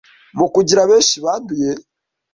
mu 0.37 0.47
kugira 0.53 0.81
benshi 0.89 1.15
banduye 1.23 1.71